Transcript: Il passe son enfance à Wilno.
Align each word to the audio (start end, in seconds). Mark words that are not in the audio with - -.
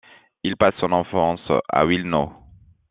Il 0.43 0.57
passe 0.57 0.73
son 0.79 0.93
enfance 0.93 1.47
à 1.69 1.85
Wilno. 1.85 2.33